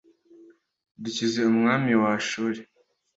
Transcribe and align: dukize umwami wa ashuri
dukize 1.01 1.39
umwami 1.51 1.91
wa 2.01 2.09
ashuri 2.19 2.59